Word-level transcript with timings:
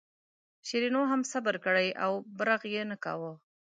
شیرینو 0.67 1.01
هم 1.11 1.21
صبر 1.31 1.55
کړی 1.65 1.87
و 1.93 1.95
او 2.05 2.11
برغ 2.37 2.61
یې 2.73 2.83
نه 2.91 2.97
کاوه. 3.03 3.31